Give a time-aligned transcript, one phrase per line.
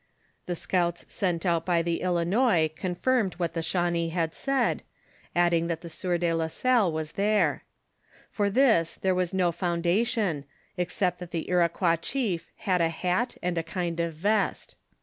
[0.47, 4.81] The scouts sent out by the Ilinois t^narmed what the Shawnee liad said,
[5.35, 7.65] adding that the sieur de la Salle was there.
[8.31, 10.45] For this there was no foundation,
[10.75, 14.75] except that the Iroquois chief had a hat and a kind of vest.